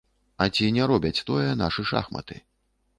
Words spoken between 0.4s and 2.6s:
А ці не робяць тое нашы шахматы?